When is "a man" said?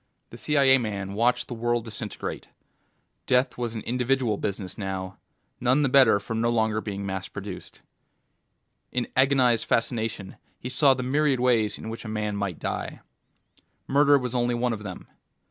12.03-12.35